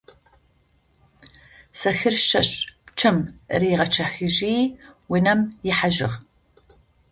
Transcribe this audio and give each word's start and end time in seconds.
Сэхыр 1.79 2.15
шэщ 2.27 2.49
пчъэм 2.85 3.17
ригъэчъэхыжьи 3.59 4.55
унэм 5.13 5.41
ихьажьыгъ. 5.69 6.15